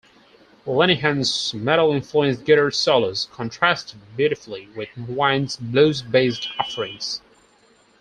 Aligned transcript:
Lenihan's 0.65 1.53
metal-influenced 1.53 2.43
guitar 2.43 2.71
solos 2.71 3.27
contrasted 3.31 3.99
beautifully 4.17 4.67
with 4.75 4.89
Wynn's 4.97 5.57
blues-based 5.57 6.49
offerings. 6.57 7.21